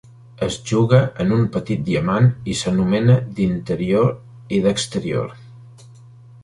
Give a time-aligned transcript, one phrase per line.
[0.45, 4.11] Es juga en un petit diamant i s'anomena d'interior
[4.59, 5.39] i d'exterior.